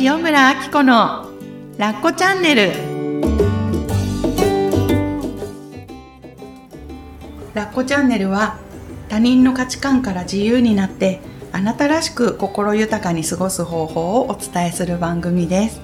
[0.00, 1.30] 塩村あき子の
[1.78, 2.72] ラッコチャンネル
[7.54, 8.58] ラッコチャンネルは
[9.08, 11.20] 他人の価値観から自由になって
[11.52, 15.80] あなたらしく心豊かに過ごす方法をお伝えする番組です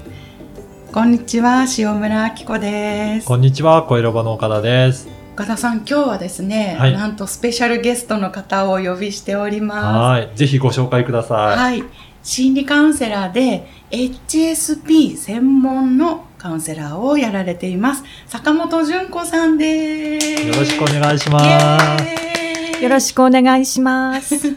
[0.92, 5.20] こんにちは塩村あき子ですこんにちは、小色場の岡田です。
[5.34, 10.36] 岡田さん今日はですね、はいなんとスペシャルゲストの方をお呼びしておりますはい。
[10.36, 11.56] ぜひご紹介ください。
[11.56, 12.09] はい。
[12.22, 18.04] 心理カウンセラーで HSP 専門のカウンセラーをやられています。
[18.26, 20.46] 坂本純子さんです。
[20.46, 21.40] よろしくお願いしま
[21.98, 22.82] す。
[22.82, 24.36] よろしくお願いします。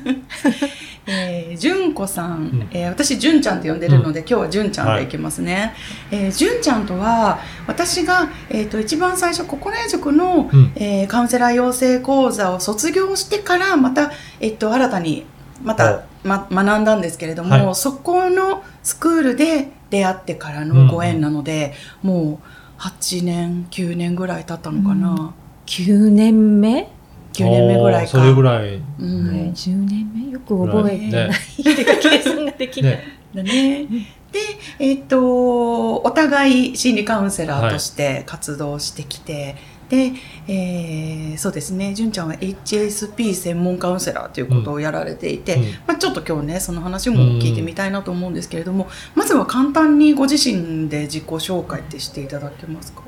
[1.05, 5.73] えー、純子さん、んえー私純ちゃんって呼んでるので、今日は純ちゃんでいきますね。
[6.11, 15.25] えー純ちゃんとは私が、えー、と一番最初心得塾の、うんえーカウンセラー養成講座を卒業してからまた、えっと、新たに
[15.61, 22.39] また、ま、学んだんですけれども、はいそこのスクールで出会ってからのご縁なので、も
[22.77, 25.33] う8年9年ぐらい経ったのかな、
[25.65, 26.89] 9年目、
[27.33, 28.75] 9年目ぐらいかそれぐらい。
[28.75, 30.31] うんね ?10 年目？
[30.31, 31.29] よく覚えてない。
[32.01, 32.91] 計算ができない。
[32.91, 33.03] ね。
[33.33, 33.87] だ ね。
[34.31, 34.39] で、
[34.79, 39.55] えっ、と、お互い心理カウンセラーとして活動してきて、
[39.93, 40.11] で、
[40.47, 53.01] えーそうですね、純ちゃんは HSP 専門カウンセラーということをやられていて、うんまあ、ちょっと今日ね、その話も聞いてみたいなと思うんですけれども、まずは簡単にご自身で自己紹介ってしていただけますか？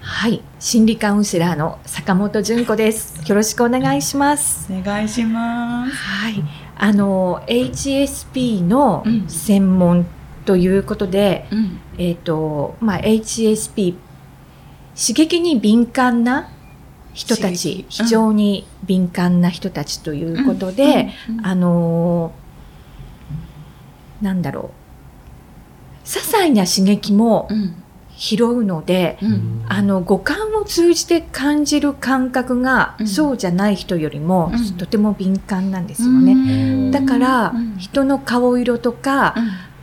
[0.00, 0.42] はい。
[0.58, 3.22] 心理カウンセラーの坂本純子です。
[3.28, 4.72] よろしくお願いします。
[4.72, 5.92] お願いします。
[5.94, 6.42] はい。
[6.76, 10.06] あの、HSP のうん専門
[10.44, 11.78] ということで、うん。
[11.98, 13.94] えっ、と、まあ、HSP、
[14.94, 16.48] 刺激に敏感な
[17.14, 21.10] 人た刺ち激、非常に敏感な人たちということで、
[21.42, 22.42] あのー
[24.22, 24.70] なんだろ
[26.04, 26.06] う。
[26.06, 27.74] 些細な刺激もうん。
[28.14, 29.64] 拾うので、うん。
[29.68, 33.08] あの、五感を通じて感じる感覚が、うん。
[33.08, 34.76] そうじゃない人よりも、うん。
[34.76, 36.32] とても敏感なんですよね。
[36.32, 36.90] うん。
[36.92, 37.78] だから、うん。
[37.78, 39.34] 人の顔色とか、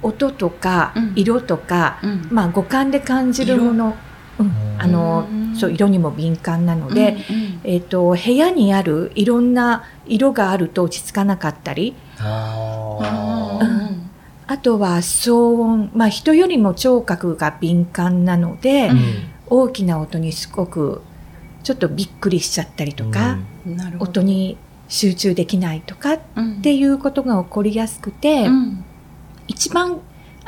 [0.04, 1.14] 音とか、うん。
[1.18, 2.28] 色とか、うん。
[2.32, 3.96] まあ、五感で感じるもの、
[4.40, 4.52] うん。
[4.78, 11.96] あのうんそう色にも敏感なので、うんえっと部屋にあるいろんな色があると落ち着かなかったり。
[12.20, 14.10] あうん。
[14.48, 18.98] あとは騒音、まあ、人よりも聴覚が敏感なので、うん。
[18.98, 19.04] ー
[19.52, 21.02] 大きな音にすごく
[21.64, 23.38] ちょっとびっくりしちゃったりとか、
[24.00, 24.58] 音に
[24.88, 26.20] 集中できないとかっ
[26.62, 28.86] ていうことが起こりやすくて、うん。
[29.48, 30.00] 一番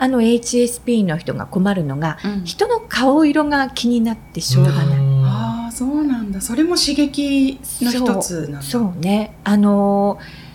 [0.04, 4.98] あの HSP の人が困るのがうん人の顔色が気になってしょうがない。
[4.98, 9.38] うんああそうなんだそれも刺激の一つなんだそうね。
[9.44, 10.52] あのー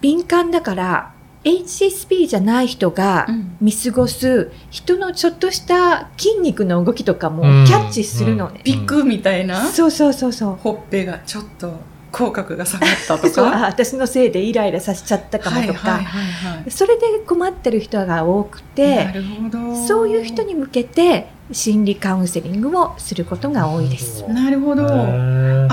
[0.00, 1.14] 敏感だから
[1.44, 8.60] HSP じゃない人がうん見過ごす人のちょっとした筋肉の動きとかもうんキャッチするのね。
[8.64, 10.56] ビッグみたいなそうそうそうそう。
[10.56, 11.72] ほっぺがちょっと
[12.14, 19.86] 口角が下がったと そうあか私のせいでイライラさせちゃったかもとか、はいはいはいはいそれで困ってる人が多くなて、るほど。
[19.86, 24.24] そういう人に向けて心理カウンセリングをすることが多いです。
[24.28, 24.84] なるほど。
[24.86, 24.96] あ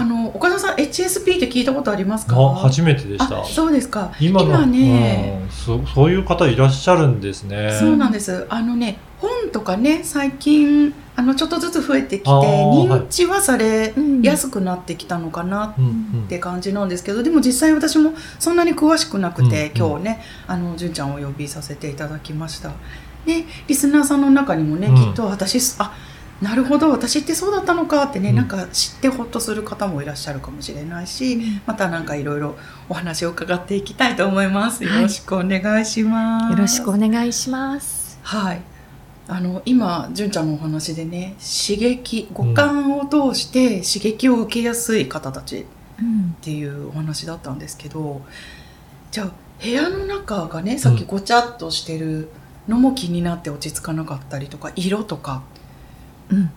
[0.04, 2.36] の岡田さん HSP って聞いたことありますか？
[2.38, 3.42] あ初めてでした。
[3.42, 3.46] あ。
[3.46, 4.12] そうですか。
[4.20, 4.50] 今の。
[4.50, 5.40] 今ね。
[5.44, 7.72] うんそそういう方いらっしゃるんですね。
[7.80, 8.46] そうなんです。
[8.50, 15.76] あのね本とかね最近あのちょっとずつ増えてきて認知はされうんやすくなってきたのかな
[16.26, 22.72] って感じなんですけどでも実際私もそんなに詳しくなくて、うん今日ねあの純ちゃんをお呼びさせていただきました。
[23.26, 24.96] でリスナーさんの中にもね、うん。
[24.96, 25.96] きっと私あ
[26.42, 28.36] なるほど私ってそうだったのかってね、うん。
[28.36, 32.56] なんか知ってほっとする方もいらっしゃるかもしれないし、またなんかいろいろ
[32.90, 34.84] お話を伺っていきたいと思います。
[34.84, 38.20] よろしくお願いします、よろしくお願いします。
[38.24, 38.71] はい。
[39.28, 45.66] あの今純ちゃんのお話でね刺激五感を通して刺激を受けやすい方たち
[46.00, 46.36] うん。
[46.38, 48.22] っていうお話だったんですけど
[49.12, 49.32] じゃあ
[49.62, 52.30] 部屋の中がねさっきごちゃっとしてる
[52.68, 55.44] のも気になって落ち着かなかったりとか色とか、
[56.30, 56.52] うん、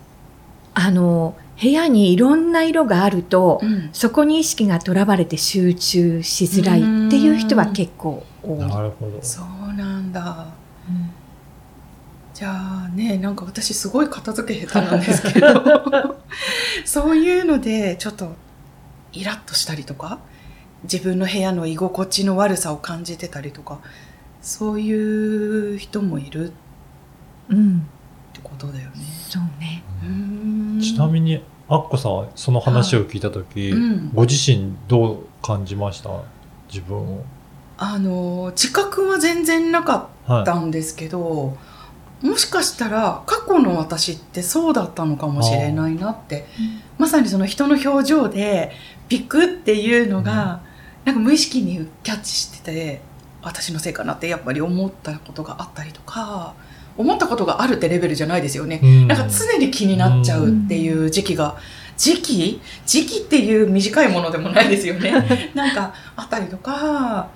[0.73, 3.89] あの部屋にいろんな色があると、うん。
[3.93, 8.57] そこに意識がとらわれて集中しづらいっていう人は結構多い。
[8.57, 9.17] なるほど。
[9.21, 10.47] そうなんだ。
[10.59, 10.64] うん
[12.35, 12.51] じゃ
[12.85, 15.47] あねなんか私すごい片付け下手なんですけど
[16.85, 18.33] そういうのでちょっと
[19.13, 20.19] イラッとしたりとか
[20.83, 23.79] 自分の部屋の居心地の悪さを感じてたりとか
[24.41, 26.53] そういう人もいるっ
[27.49, 27.87] うん、
[28.33, 28.95] てことだよね。
[29.29, 29.83] そうね。
[30.03, 36.09] うーんちなみにアッコさんはその話を聞いた時、うんご自身どう感じました？
[36.67, 37.23] 自分を。
[37.77, 40.43] あの自覚は全然なかっはい。
[40.43, 41.55] たんですけど、
[42.25, 46.47] もしかしたら過去の私ってそうだったのかもしれないなって。
[46.97, 48.71] まさにその人の表情で
[49.07, 50.61] ピクっていうのが、
[51.03, 53.01] なんか無意識にキャッチしてて
[53.43, 56.55] 私のせいかなってやっぱり思ったことがあったりとか
[56.97, 58.79] 思ったことがあるってレベルじゃないですよね。
[58.81, 59.07] うん。
[59.07, 61.57] なんか常に気になっちゃうっていう時期が、
[61.95, 62.61] 時期？
[62.85, 65.11] 時期っていう短いものでもないですよね。
[65.53, 67.29] なんかあったりとか、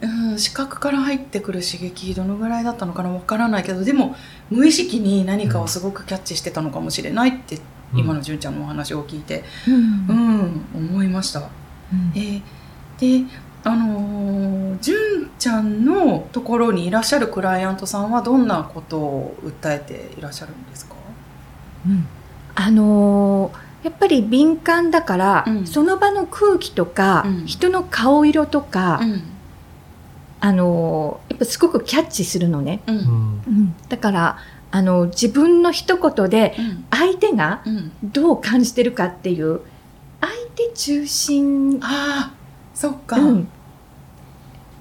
[0.00, 4.14] うん、視覚から入ってくる刺激どのぐらいだったのかなわからないけどでも
[4.48, 7.58] 無意識に何かをすごくキャッチしてたのかもしれないって、
[7.94, 10.06] 今の純ちゃんのお話を聞いて、うん。
[10.08, 11.40] うん、思いました。
[11.40, 12.12] うん。
[12.14, 12.42] えー
[12.98, 13.24] で
[13.64, 20.94] あのー、純ちゃんのところにいらっしゃるクライアントさんはどんなことを訴えていらっしゃるんですか？
[21.86, 22.06] うん。
[22.54, 25.66] あのーやっぱり敏感だから、うん。
[25.66, 27.46] その場の空気とか、うん。
[27.46, 29.22] 人の顔色とか、うん
[30.40, 32.96] あのーやっぱすごくキャッチするのね、うん。
[32.96, 33.04] うん。
[33.04, 33.74] うん。
[33.88, 34.38] だから
[34.70, 36.84] あの自分の一言でうん。
[36.90, 37.92] 相手がうん。
[38.02, 39.60] どう感じてるかっていう
[40.20, 42.34] 相手中心、ああ
[42.74, 43.48] そっか、うん。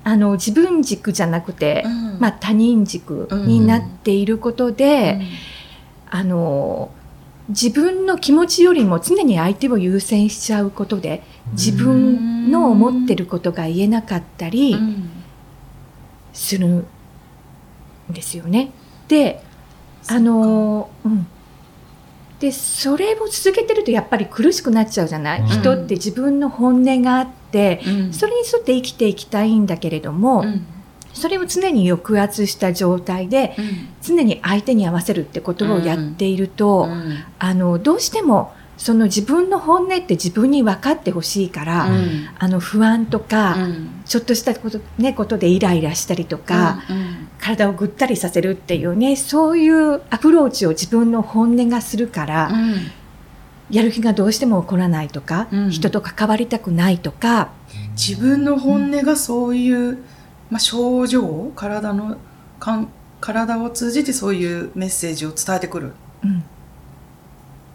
[0.04, 2.19] あの自分軸じゃなくて、うん。
[2.19, 5.21] まあ、他人軸になっていることで、
[6.09, 6.89] あの
[7.50, 11.24] 自分の気持ちよりも常に相手を優先しちゃうことで
[11.54, 15.09] 自分の思ってることが言えなかったりうん
[16.37, 16.85] するん
[18.11, 18.71] ですよね。
[19.07, 19.43] で
[20.07, 21.27] あの、うん、
[22.39, 25.47] でそれを続けてるとやっぱり苦しくなっちゃうじゃない、うん。
[25.47, 28.13] 人って自分の本音があってうん。
[28.13, 30.65] それに沿って生きていきたいんだけれども、うん。
[31.13, 33.65] それを常に抑圧した状態でうん。
[34.01, 37.17] 常に相手に合わせるってことをやっていると、うん。
[37.39, 42.27] あのどうしてもその自分の本音って自分に分かってほしいから、うん。
[42.38, 44.01] あの不安とか、うん。
[44.06, 52.91] ちょっとしたこと,、ね、ことでイライラしたりとか、うん体をぐったりさせるっていうねそういうアプローチを自分の本音がするから、うん。
[53.69, 55.69] やる気がどうしても起こらないとか、うん。
[55.69, 57.50] 人と関わりたくないとか、
[57.91, 60.03] 自分の本音がそういう、
[60.50, 62.18] まあ、症状体の
[62.59, 62.89] かん
[63.19, 65.94] 体を通じてそういうメッセージを伝えてくる。
[66.23, 66.44] うん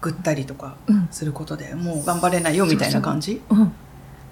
[0.03, 1.07] ぐったりとかうん。
[1.09, 3.41] することでもう頑張れないよみたいな感じ？
[3.49, 3.71] うん、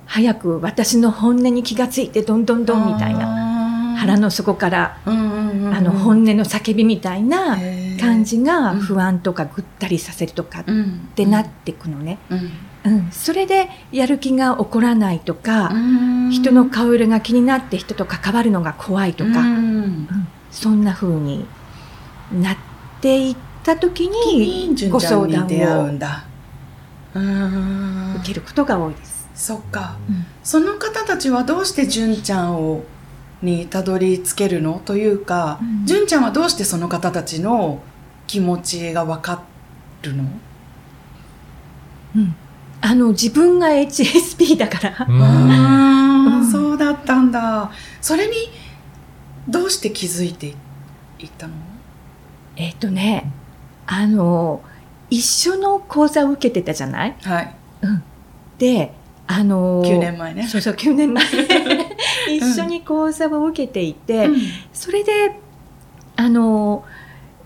[0.05, 3.19] 早く私の本音に気がついてどんどんどんみたいな。
[3.19, 3.51] な
[3.97, 5.73] 腹の底から、うんうんうんうん。
[5.75, 7.57] あの本音の叫びみたいな
[7.99, 8.79] 感じがうん。
[8.79, 11.09] 不安とかぐったりさせるとかっうん。
[11.15, 12.51] てなってくのね、うん。
[12.83, 16.31] うん、それでやる気が起こらないとか、うん。
[16.31, 20.07] 人の顔色が気になって人と関わるのが怖いとか、うん。
[20.49, 21.45] そんな風に
[22.33, 22.57] なっ
[23.01, 25.85] ていった時にご相談を
[28.17, 29.29] 受けることが多いです。
[29.33, 29.97] そっか。
[30.09, 30.25] うん。
[30.43, 32.83] その方たちはどうして純ちゃんを
[33.41, 35.85] にたどり着けるのというか、うん。
[35.85, 37.81] 純ちゃんはどうしてその方たちの
[38.27, 39.43] 気持ちが分か
[40.03, 40.23] るの、
[42.15, 42.35] うん。
[42.81, 45.21] あの自分が HSP だから、うん。
[45.21, 46.51] あーうん。
[46.51, 47.71] そうだったんだ。
[47.99, 48.33] それに
[49.47, 50.53] どうして気づいて
[51.19, 51.53] いったの？
[52.55, 53.31] えっ、とね
[53.87, 54.61] あの
[55.09, 57.15] 一緒の講座を受けてたじゃない？
[57.21, 57.55] はい。
[58.57, 58.93] で
[59.27, 60.47] あの9年前ね。
[60.47, 61.23] そうそう9年前。
[62.29, 64.37] 一緒に講座を受けていて、うん。
[64.73, 65.35] それで
[66.15, 66.83] あの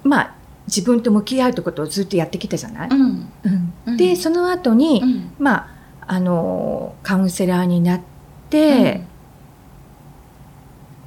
[0.03, 0.33] まあ
[0.67, 3.01] 自分と向き合うってことをずっとやってきたじゃない、うん。
[3.43, 3.73] うん。
[3.85, 3.97] うん。
[3.97, 5.31] でその後に、うん。
[5.39, 5.67] まあ
[6.07, 8.01] あのカウンセラーになっ
[8.49, 9.01] て、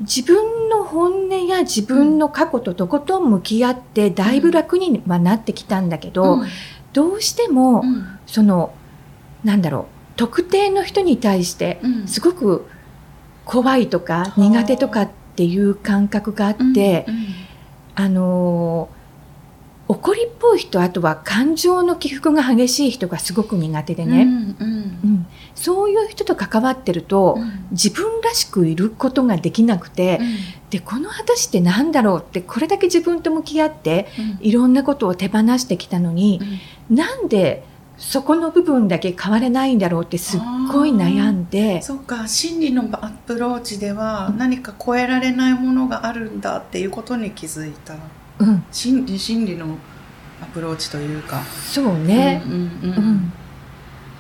[0.01, 6.47] 自分の本音や自分の過去ととことん向き合ってだいぶ楽にはなってきたんだけど、うん。
[6.93, 8.19] どうしても、うん。
[8.27, 8.73] その
[9.45, 9.85] なんだろう
[10.17, 12.09] 特定の人に対してうん。
[12.09, 12.67] すごく
[13.45, 17.27] 怖いとかうん苦手とかっていう感覚があって、うん
[18.01, 18.89] あの
[19.89, 24.99] 怒りっぽい人あとは感情の起伏が激しい人がすごく苦手でね、うんうん。
[25.03, 25.27] うん。
[25.55, 27.67] そういう人と関わってると、うん。
[27.71, 30.21] 自分らしくいることができなくて、
[30.69, 34.47] でこの私って何だろうってこれだけ自分と向き合ってうん。
[34.47, 36.41] いろんなことを手放してきたのに、
[36.91, 37.65] なんで
[37.97, 40.41] そこの部分だけ変われないんだろうってすっ
[40.71, 42.29] ごい悩んで、そっか。
[42.29, 47.95] 心理のアプローチでは何か超えられないものがあるんだっていうことに気づいた
[48.39, 49.77] うん、心理心理の
[50.41, 51.43] アプローチというか。
[51.43, 52.93] そうね、うんうんううん。
[53.15, 53.33] ん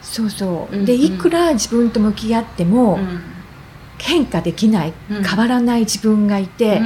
[0.02, 0.84] そうそう、うんうん。
[0.84, 3.20] でいくら自分と向き合っても、うん。
[3.98, 5.24] 変化できない、うん。
[5.24, 6.80] 変わらない自分がいて、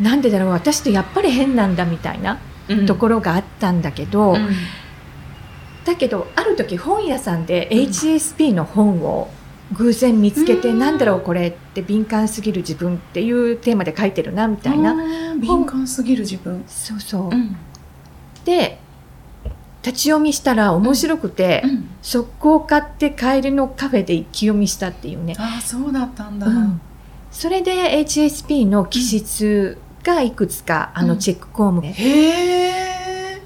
[0.00, 0.48] なんでだろう。
[0.50, 2.86] 私ってやっぱり変なんだみたいなうん。
[2.86, 4.48] ところがあったんだけど、うん。
[5.84, 9.30] だけどある時本屋さんで HSP の本を
[9.72, 10.78] 偶然見つけて、うん。
[10.78, 14.94] なんだろうこれって敏感すぎる自分っていうテーマで書いてるなみたいな、
[15.36, 16.64] 敏感すぎる自分。
[16.66, 17.56] そうそう、うん。
[18.44, 18.78] で
[19.82, 21.88] 立ち読みしたら面白くて、うん。
[22.02, 26.46] 速攻買って帰りのカフェで一気読みしたっていうね、ああ、そうだったんだ。
[26.46, 26.80] うん。
[27.30, 31.08] それで HSP の気質がいくつか、あうん。
[31.08, 33.42] のチェック項目で、へえ。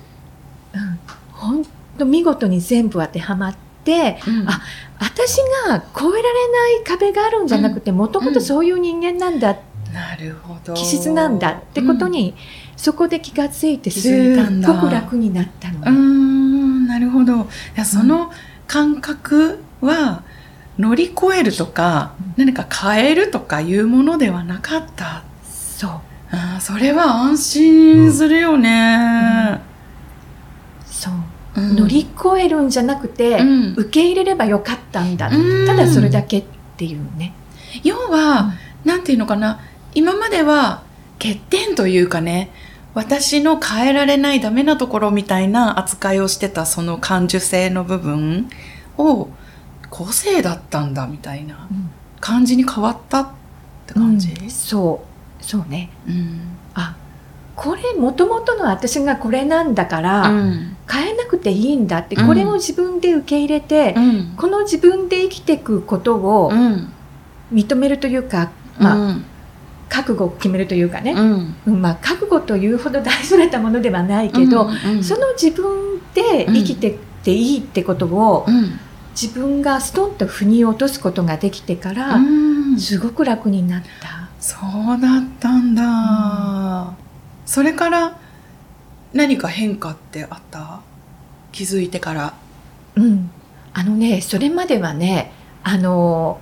[0.75, 0.99] うん、
[1.33, 1.65] ほん
[1.99, 3.59] と見事に全部当てはまって
[4.27, 4.49] うん。
[4.49, 4.61] あ
[4.99, 9.57] 私が越えられない壁があるんじゃなくてもともとそういう人間なんだ、
[9.93, 10.75] なるほど。
[10.75, 12.35] 気質なんだってことに、
[12.77, 17.35] そこで気がついて気すごく楽になったのうん、なるほど。
[17.35, 17.47] い
[17.77, 18.31] や、その
[18.67, 20.23] 感覚は
[20.79, 25.25] 乗り越えるとか、何か変えるとかいうものではなかった。
[25.45, 25.91] そう。
[26.33, 29.61] あーそれは安心するよね。
[30.87, 31.30] そう、うん
[31.75, 33.75] 乗り越えるんじゃなくて、うん。
[33.76, 35.67] 受け入れればよかったんだ、うん。
[35.67, 36.45] ただそれだけっ
[36.76, 37.35] ていうね、
[37.83, 38.52] 要は、
[38.85, 39.61] なんていうのかな、
[39.95, 40.83] 今までは
[41.19, 42.50] 欠点というかね、
[42.95, 48.50] 私の変えられないダメなところみたいな扱いをしてたその感受性の部分
[48.99, 49.29] を
[49.90, 51.90] 個性だったんだみたいなうん。
[52.21, 53.29] 感じに変わったっ
[53.87, 54.50] て感じ、うん。
[54.50, 55.02] そ
[55.40, 55.45] う。
[55.45, 55.90] そうね。
[56.07, 56.40] うん。
[56.60, 56.60] あ
[57.61, 60.76] これもともとの私がこれなんだから、うん。
[60.90, 62.26] 変えなくていいんだって、うん。
[62.26, 64.35] これを自分で受け入れて、うん。
[64.35, 66.90] この自分で生きていくことをうん。
[67.52, 69.25] 認めるというか、まあうん。
[69.90, 71.55] 覚悟を決めるというかね、うん。
[71.67, 78.81] うんまあ、覚悟というほど大それたものではないけど、うんその自分で生きてっていいってことを、うん。
[79.11, 82.81] 自分がストンと腑に落とすことができてから、うん。
[82.81, 84.31] すごく楽になった。
[84.40, 86.95] そうだったんだ、
[87.50, 88.16] それから
[89.12, 90.83] 何か変化ってあった？
[91.50, 92.35] 気づいてから。
[92.95, 93.28] うん、
[93.73, 95.33] あのねそれまではね
[95.64, 96.40] あの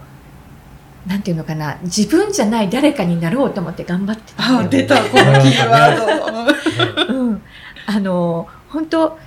[1.07, 4.97] なんていうのかな自分じゃない誰かになろうと思って頑張ってたあ出た。
[5.09, 7.09] このキーワード。
[7.15, 7.43] うん、
[7.87, 9.19] あの本当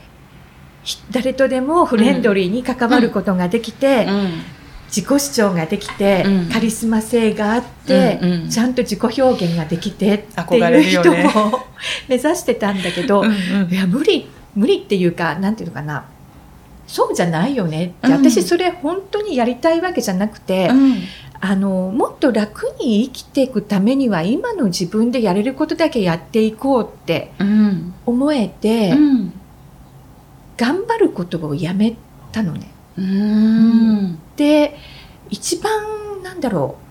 [0.84, 4.08] ひ誰とでもフレンドリーに関わることができて、
[4.92, 6.50] 自己主張ができて、うん。
[6.50, 8.50] カリスマ性があって、うんうん。
[8.50, 11.34] ちゃんと自己表現ができてっていう人るよね。
[11.34, 11.60] を
[12.10, 16.04] 目指してたんだけど、いや無理無理っていうかなんていうのかな
[16.86, 18.14] そうじゃないよねって、うん。
[18.14, 20.98] 私それ本当にやりたいわけじゃなくて、うん。
[21.40, 27.94] あのもっと楽に生きていくためには今の自分でやれることだけやっていこうってうん。
[28.06, 29.34] 思えて、うん。
[30.58, 31.96] 頑張ることをやめ
[32.34, 32.72] たのね。
[32.98, 34.76] うんで
[35.30, 36.82] 一番なんだろう。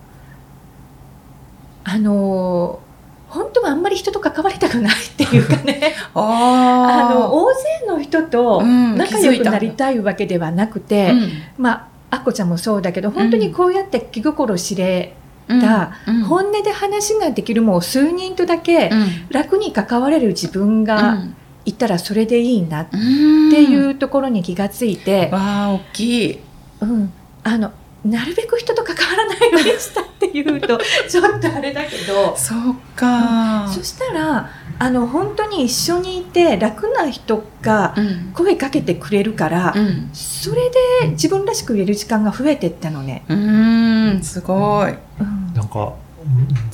[1.83, 2.80] あの
[3.28, 5.95] 本当はあんまり人と関わりたくないっていうかね。
[6.14, 11.12] ああの大勢の人とうん仲良くなりたいわけではなくて、
[11.59, 15.14] まああっこちゃんもそうだけど本当にこうやって気心知れ
[15.49, 15.92] た、
[16.28, 18.90] 本音で話ができるもう数人とだけ
[19.30, 21.25] 楽に関われる自分が
[21.64, 26.38] いたらそれでいいなっていうところに気がついて、わあ大きい。
[26.80, 27.73] うん、あの
[28.04, 30.78] なるべく人と関わらないようにしたっていうと
[31.09, 32.35] ちょっとあれだけど。
[32.37, 38.32] そうかそしたらあの本当に一緒にいて楽な人がうん。
[38.32, 40.09] 声かけてくれるから、うん。
[40.14, 40.70] それ
[41.02, 43.23] で自分らしく言える時間が増えてったのね。
[43.28, 44.94] うんすごい。
[45.20, 45.52] うん。
[45.54, 45.92] なんか、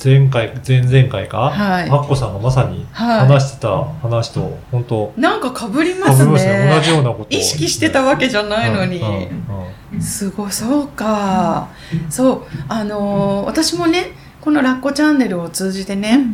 [0.03, 1.89] 前回、前々回か、はい。
[1.89, 6.71] アッコさんがまさには話してた話と、本当、いなんか被り被ますりますね。
[6.75, 7.27] 同じねようなことを。
[7.29, 9.01] 意識してたわけじゃないのに、
[10.01, 11.69] すごいそうか、
[12.09, 14.11] そうあのー私もね
[14.41, 16.25] このラッコチャンネルを通じてね、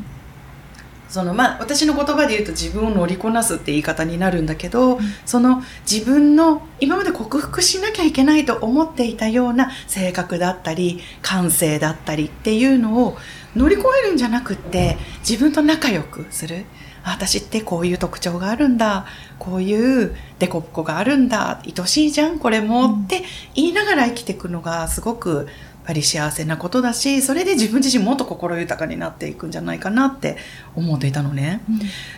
[1.10, 13.17] そのまあ私の言葉で言うと自分を乗りこなすって言い方になるんだけど、その自分の今まで克服しなきゃいけないと思っていたような性格だったり感性だったりっていうのを
[13.55, 16.65] 乗り越えるんじゃなくって自分と仲良くする。
[17.05, 19.05] あ私ってこういう特徴があるんだ。
[19.38, 21.62] こういうデコボコがあるんだ。
[21.65, 23.24] 愛しいじゃんこれも、うんって
[23.55, 25.50] 言いながら生きていくのがすごく
[25.85, 30.37] ぱり幸せなことだしそれで自分自身もっと心豊かになっていくんじゃないかなって
[30.75, 31.61] 思っていたのね。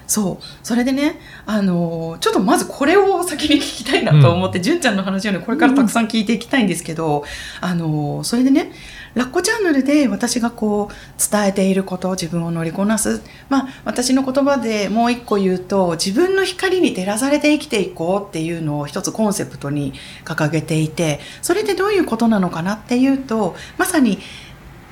[0.08, 0.46] そう。
[0.64, 7.24] それでね、あのーちょっとまずこれを先に聞きたいなと思って、純ちゃんの話をね、これからたくさん聞いていきたいんですけど、
[7.62, 8.72] あのーそれでね、
[9.16, 13.22] ラッコチャンネルで私がこう、伝えていること、自分を乗りこなす。
[13.48, 19.94] まあ、私の言葉でもう一個言うと、自分の光に照らされて生きていこうっていうのを一つコンセプトに
[20.26, 24.20] 掲げていて、それってどういうことなのかなっていうと、まさに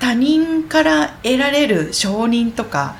[0.00, 2.96] 他人から得られる承認とか、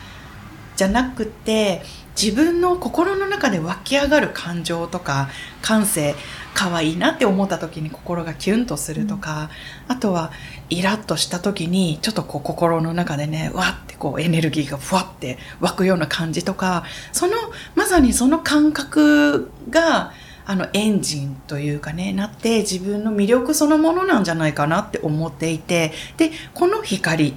[0.76, 1.82] じゃなくて
[2.20, 5.28] 自分の心の中で湧き上がる感情とか
[5.62, 6.14] 感性
[6.54, 9.50] 可愛いなって思った時に心がキュンとするとか、
[9.88, 10.30] あとは
[10.70, 17.34] イラッとした時にちょっとこう心の中でねわってこうエネルギーがふわって湧くような感じとかその
[17.74, 20.12] まさにその感覚が
[20.46, 27.34] あのエンジンというかねなって自分の魅力そのものなんじゃないかなって思っていてでこの光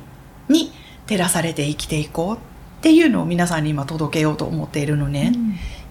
[0.49, 0.71] に
[1.07, 2.39] 照らされて生きていこうっ
[2.81, 5.33] ていうのを皆さんに今届けようと思っているのね。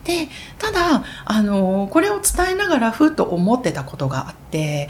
[0.04, 0.28] で
[0.58, 4.88] ただあのこれを伝えながらふっと思ってたことがあってやっ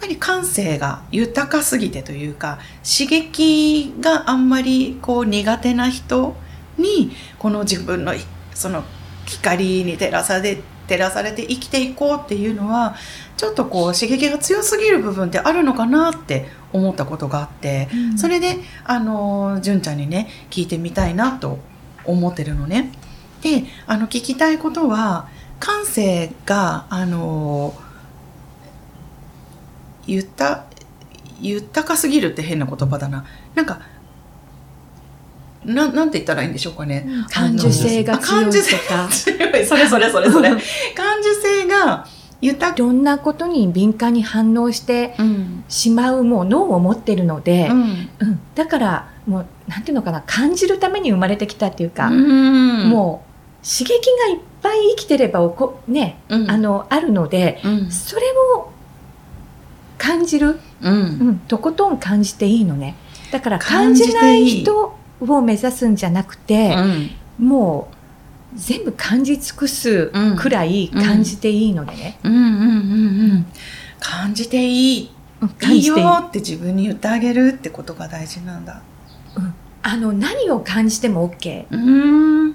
[0.00, 6.34] ぱり感性が豊かすぎてというか刺激があんまりこう苦手な人
[6.76, 8.14] にこの自分の
[8.52, 8.82] その
[9.26, 12.96] 光に照らされ照らされて生きていこうっていうのは
[13.36, 21.58] ちょっとこう刺激が強すぎる部分ってあるのかなって思ったことがあって、うんそれであの純ちゃんにね聞いてみたいなと
[22.04, 22.90] 思ってるのね。
[23.42, 25.28] であの聞きたいことは
[25.60, 27.74] 感性があの
[30.06, 30.64] 豊
[31.40, 33.80] 豊かすぎるって変な言葉だななんか
[35.64, 37.06] ななんて言ったらいいんでしょうかね。
[37.30, 38.50] 感受性が強いと
[38.88, 39.08] か。
[39.10, 39.64] 強い。
[39.66, 40.50] それそれそれそれ。
[40.50, 40.58] 感
[41.20, 42.06] 受性が
[42.40, 45.64] 豊いろんなことに敏感に反応してうん。
[45.68, 48.08] しまうものを持ってるので、うん。
[48.20, 48.40] うん。
[48.54, 52.88] だからもうなんていうのかな感じるために生まれてきたっていうか、うん。
[52.88, 53.24] も
[53.62, 56.50] う刺激がいっぱい生きてればおこね、うん。
[56.50, 57.90] あのあるのでうん。
[57.90, 58.22] それ
[58.54, 58.70] を
[59.98, 60.92] 感じる、うん。
[60.92, 60.96] う
[61.32, 62.94] ん、とことん感じていいのね。
[63.32, 67.94] だから感じない人を目指すんじゃなくて、うんもう
[68.58, 72.32] 全部感じ尽くすくらい感じていいのでね、うん。
[72.34, 72.42] うん。
[72.42, 72.50] うん。
[72.50, 73.46] うん。
[74.00, 75.10] 感じていい
[75.60, 78.64] 感いいじていいよって自分に言ってあげるってことが大事なん。
[78.64, 78.80] だ
[79.36, 79.54] うん。
[79.82, 82.54] あの何を感じても OK うん。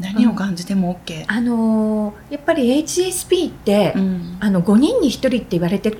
[0.00, 4.36] 何を感じても OK あのーやっぱり HSP って、うん。
[4.40, 5.94] あの5人に1人って言われて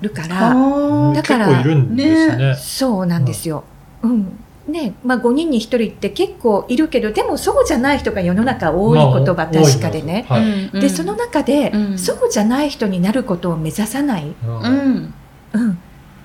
[0.00, 1.96] るから、あーだから結構いるん。
[1.96, 2.54] ですね。
[2.56, 3.24] そうなん。
[3.24, 3.64] ですよ。
[4.02, 4.38] うん。
[4.68, 10.26] ね、まあ5人に1人って結構いるけど、でもそうじゃない人が世の中多いことは確かでね。
[10.28, 10.42] はい。
[10.72, 14.24] うんで、その中で、うんそうじゃない人になることを目指さない。
[14.26, 15.14] ううんん
[15.52, 15.78] うん。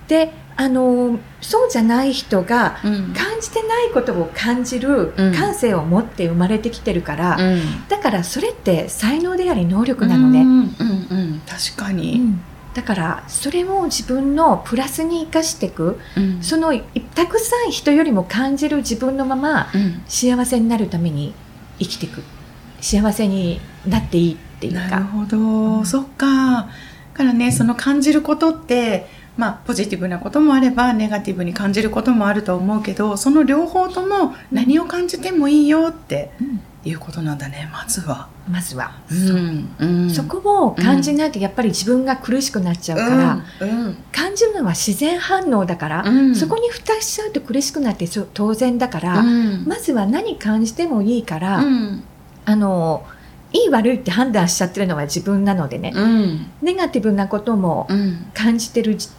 [0.08, 10.42] で、あのーそうじゃない人がうん感じてないことを感じるうん感性を持って生まれてきてるから、うんだからそれって才能であり能力なのね。
[10.42, 12.42] うんうんうん確かうにん
[12.74, 16.42] だからそれを自分のプラスに生かしていくうん。
[16.42, 16.74] その
[17.16, 20.02] たくさん人よりも感じる自分のままうん。
[20.08, 21.34] 幸せになるために
[21.80, 22.24] 生きていく。
[22.80, 25.86] 幸せになっていいっていうなるかほど、うん。
[25.86, 26.70] そっか。
[27.14, 29.08] だからねその感じることって
[29.38, 40.10] まあポジティブなこともあればネガティブに感じることもあると思うけどその両方とも何を感じてもいいよってうんいうことなんだねまずは、まずは、うんうん。
[40.10, 46.36] そこを感じないとやっぱり自分が苦しくなっちゃうから、うん感じるのは自然反応だから、うん。
[46.36, 49.66] そこに蓋しちゃうと苦しくなってそ当然だから、うん。
[49.68, 52.04] まずは何感じてもいいから、うん。
[52.46, 53.06] あの
[53.54, 56.48] いい悪いって判断しちゃってるのは自分なのでね、うん。
[56.62, 58.26] ネガティブなこともうん。
[58.34, 59.10] 感じてるじ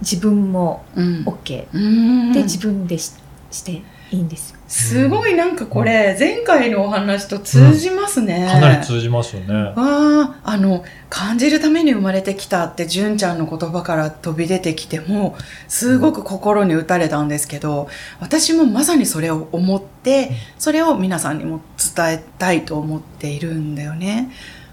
[0.00, 1.24] 自分もうん。
[1.24, 2.32] OK うん。
[2.32, 3.12] で自分でし
[3.50, 4.58] していいんですよ。
[4.66, 9.54] すごいなんかこれ前回のお話と通じますね、かなり通じますよね。
[9.54, 15.36] わああの感じるために生まれてきたって純ちゃんの言葉から飛び出てきても
[15.68, 17.88] すごく心に打たれたんですけど
[18.20, 21.60] 私もまさにそれを思ってそれを皆さんにも
[21.94, 24.30] 伝えたいと思っているんだよね。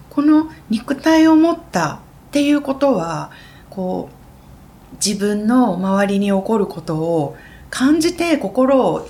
[0.09, 1.99] この肉体を持ったっ
[2.31, 3.31] ていうことは
[3.69, 7.37] こう自分の周りに起こることを
[7.69, 9.07] 感じて心を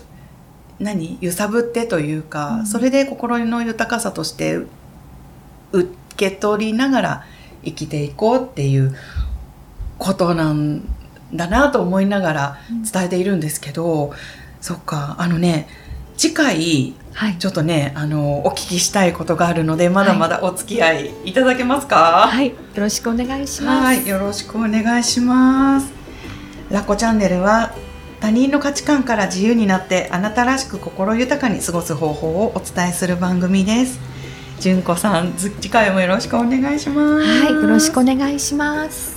[0.79, 1.17] 何？
[1.21, 4.55] 揺さぶってというか、うんそれで心の豊かさとして
[5.71, 7.25] 受け取りながら
[7.63, 8.95] 生きていこうっていう
[9.97, 10.83] ことなん
[11.33, 12.57] だなと思いながら
[12.91, 14.13] 伝えているんですけど、
[14.61, 15.67] そっかあのね
[16.15, 17.37] 次回はい。
[17.39, 22.27] ちょっとねあのお聞きしたいことがあるのでまだまだお付き合いいただけますか？
[22.29, 22.49] はい。
[22.49, 23.85] よろしくお願いします。
[23.85, 25.91] はい、よろしくお願いします。
[26.69, 27.73] ラッコチャンネルは
[28.27, 34.01] 他人の価値観から自由になってあなたらしく心豊かに過ごす方法をお伝えする番組です。
[34.59, 37.25] 純子さん、次回もよろしくお願いします。
[37.25, 37.53] はい。
[37.53, 39.16] よろしくお願いします。